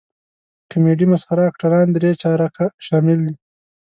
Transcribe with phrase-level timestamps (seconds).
[0.71, 3.35] کمیډي مسخره اکټران درې چارکه شامل دي.